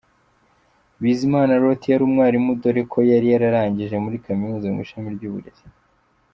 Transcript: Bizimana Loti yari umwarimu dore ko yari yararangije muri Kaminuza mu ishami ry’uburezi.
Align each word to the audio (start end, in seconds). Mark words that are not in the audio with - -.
Bizimana 1.01 1.53
Loti 1.61 1.87
yari 1.91 2.03
umwarimu 2.09 2.51
dore 2.61 2.81
ko 2.91 2.97
yari 3.11 3.27
yararangije 3.33 3.95
muri 4.03 4.21
Kaminuza 4.25 4.67
mu 4.73 4.79
ishami 4.85 5.07
ry’uburezi. 5.15 5.65